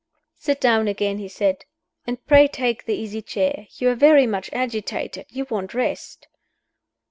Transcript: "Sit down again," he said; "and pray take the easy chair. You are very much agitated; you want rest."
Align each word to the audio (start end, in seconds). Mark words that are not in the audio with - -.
"Sit 0.33 0.59
down 0.59 0.87
again," 0.87 1.19
he 1.19 1.27
said; 1.27 1.63
"and 2.07 2.25
pray 2.25 2.47
take 2.47 2.85
the 2.85 2.95
easy 2.95 3.21
chair. 3.21 3.67
You 3.75 3.89
are 3.91 3.95
very 3.95 4.25
much 4.25 4.49
agitated; 4.51 5.27
you 5.29 5.45
want 5.51 5.75
rest." 5.75 6.27